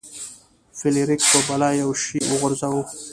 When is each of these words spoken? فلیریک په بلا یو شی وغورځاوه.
فلیریک 0.79 1.21
په 1.31 1.39
بلا 1.47 1.69
یو 1.81 1.91
شی 2.03 2.17
وغورځاوه. 2.31 2.83